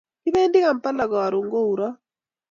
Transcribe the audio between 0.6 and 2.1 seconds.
kampla karun kourot